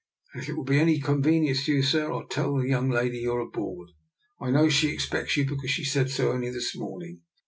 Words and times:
If 0.33 0.49
it 0.49 0.53
will 0.53 0.63
be 0.63 0.79
any 0.79 0.99
con 0.99 1.21
venience 1.21 1.65
to 1.65 1.73
you, 1.73 1.83
sir, 1.83 2.11
I'll 2.11 2.25
tell 2.25 2.55
the 2.55 2.67
young 2.67 2.89
lady 2.89 3.19
you're 3.19 3.39
aboard. 3.39 3.89
I 4.39 4.49
know 4.49 4.67
she 4.67 4.89
expects 4.89 5.37
you, 5.37 5.45
be 5.45 5.55
cause 5.55 5.69
she 5.69 5.83
said 5.85 6.09
so 6.09 6.31
only 6.31 6.49
this 6.49 6.75
morning." 6.75 7.21